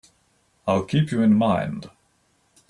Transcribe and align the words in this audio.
I'll 0.65 0.83
keep 0.83 1.11
you 1.11 1.21
in 1.21 1.35
mind. 1.35 1.91